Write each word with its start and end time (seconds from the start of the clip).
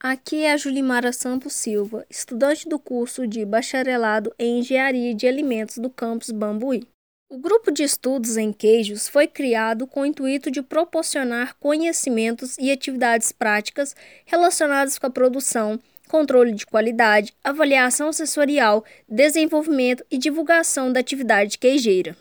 Aqui 0.00 0.44
é 0.44 0.52
a 0.52 0.56
Julimara 0.56 1.12
Santos 1.12 1.54
Silva, 1.54 2.06
estudante 2.08 2.68
do 2.68 2.78
curso 2.78 3.26
de 3.26 3.44
Bacharelado 3.44 4.32
em 4.38 4.60
Engenharia 4.60 5.12
de 5.12 5.26
Alimentos 5.26 5.78
do 5.78 5.90
campus 5.90 6.30
Bambuí. 6.30 6.86
O 7.28 7.36
grupo 7.36 7.72
de 7.72 7.82
estudos 7.82 8.36
em 8.36 8.52
queijos 8.52 9.08
foi 9.08 9.26
criado 9.26 9.88
com 9.88 10.02
o 10.02 10.06
intuito 10.06 10.52
de 10.52 10.62
proporcionar 10.62 11.56
conhecimentos 11.58 12.56
e 12.60 12.70
atividades 12.70 13.32
práticas 13.32 13.96
relacionadas 14.24 15.00
com 15.00 15.08
a 15.08 15.10
produção, 15.10 15.80
controle 16.06 16.52
de 16.52 16.64
qualidade, 16.64 17.34
avaliação 17.42 18.12
sensorial, 18.12 18.84
desenvolvimento 19.08 20.04
e 20.08 20.16
divulgação 20.16 20.92
da 20.92 21.00
atividade 21.00 21.58
queijeira. 21.58 22.16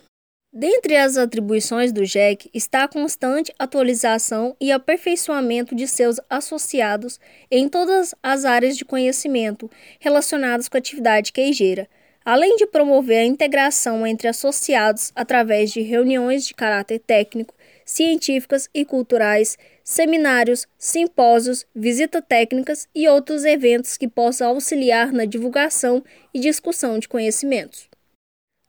Dentre 0.60 0.98
as 0.98 1.18
atribuições 1.18 1.92
do 1.92 2.04
JEC 2.04 2.50
está 2.52 2.86
a 2.86 2.88
constante 2.88 3.54
atualização 3.60 4.58
e 4.60 4.72
aperfeiçoamento 4.72 5.76
de 5.76 5.88
seus 5.88 6.20
associados 6.28 7.20
em 7.52 7.70
todas 7.70 8.16
as 8.24 8.44
áreas 8.44 8.76
de 8.76 8.84
conhecimento 8.84 9.70
relacionadas 10.00 10.68
com 10.68 10.76
a 10.76 10.80
atividade 10.80 11.32
queijeira, 11.32 11.88
além 12.26 12.56
de 12.56 12.66
promover 12.66 13.20
a 13.20 13.26
integração 13.26 14.08
entre 14.08 14.28
associados 14.28 15.12
através 15.14 15.72
de 15.72 15.82
reuniões 15.82 16.48
de 16.48 16.56
caráter 16.56 16.98
técnico, 17.06 17.54
científicas 17.86 18.68
e 18.74 18.84
culturais, 18.84 19.60
seminários, 19.84 20.66
simpósios, 20.76 21.68
visitas 21.76 22.24
técnicas 22.28 22.88
e 22.96 23.08
outros 23.08 23.46
eventos 23.46 23.96
que 23.96 24.08
possam 24.08 24.48
auxiliar 24.48 25.14
na 25.14 25.26
divulgação 25.26 26.04
e 26.34 26.40
discussão 26.40 26.98
de 26.98 27.08
conhecimentos. 27.08 27.88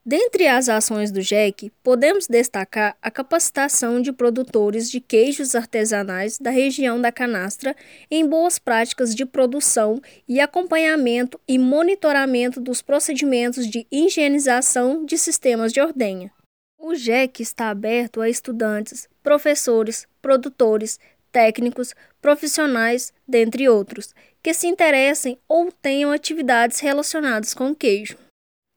Dentre 0.09 0.49
as 0.49 0.71
ações 0.71 1.13
do 1.13 1.21
JEC, 1.21 1.71
podemos 1.83 2.27
destacar 2.27 2.97
a 3.03 3.11
capacitação 3.11 4.01
de 4.01 4.11
produtores 4.11 4.91
de 4.91 5.03
queijos 5.03 5.55
artesanais 5.55 6.39
da 6.39 6.49
região 6.49 6.99
da 6.99 7.13
Canastra 7.13 7.77
em 8.11 8.27
boas 8.27 8.59
práticas 8.59 9.15
de 9.15 9.27
produção 9.27 10.01
e 10.27 10.41
acompanhamento 10.41 11.39
e 11.47 11.59
monitoramento 11.59 12.59
dos 12.59 12.81
procedimentos 12.81 13.67
de 13.67 13.87
higienização 13.93 15.05
de 15.05 15.19
sistemas 15.19 15.75
de 15.75 15.81
ordenha. 15.83 16.33
O 16.79 16.95
JEC 16.95 17.43
está 17.43 17.69
aberto 17.69 18.23
a 18.23 18.31
estudantes, 18.31 19.07
professores, 19.23 20.09
produtores, 20.23 20.99
técnicos, 21.31 21.95
profissionais, 22.23 23.13
dentre 23.29 23.69
outros, 23.69 24.15
que 24.43 24.55
se 24.55 24.69
interessem 24.69 25.39
ou 25.47 25.71
tenham 25.71 26.11
atividades 26.11 26.81
relacionadas 26.81 27.53
com 27.53 27.75
queijo. 27.75 28.17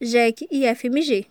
@jecifmg. 0.00 1.28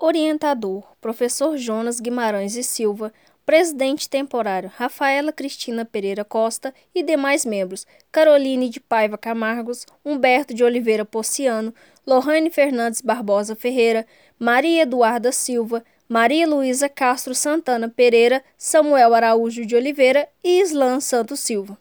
Orientador: 0.00 0.96
Professor 1.02 1.58
Jonas 1.58 2.00
Guimarães 2.00 2.56
e 2.56 2.62
Silva, 2.62 3.12
presidente 3.48 4.10
temporário 4.10 4.70
Rafaela 4.76 5.32
Cristina 5.32 5.82
Pereira 5.82 6.22
Costa 6.22 6.74
e 6.94 7.02
demais 7.02 7.46
membros 7.46 7.86
Caroline 8.12 8.68
de 8.68 8.78
Paiva 8.78 9.16
Camargos, 9.16 9.86
Humberto 10.04 10.52
de 10.52 10.62
Oliveira 10.62 11.02
Pociano, 11.02 11.72
Lohane 12.06 12.50
Fernandes 12.50 13.00
Barbosa 13.00 13.56
Ferreira, 13.56 14.06
Maria 14.38 14.82
Eduarda 14.82 15.32
Silva, 15.32 15.82
Maria 16.06 16.46
Luísa 16.46 16.90
Castro 16.90 17.34
Santana 17.34 17.88
Pereira, 17.88 18.44
Samuel 18.58 19.14
Araújo 19.14 19.64
de 19.64 19.74
Oliveira 19.74 20.28
e 20.44 20.60
Islan 20.60 21.00
Santos 21.00 21.40
Silva. 21.40 21.74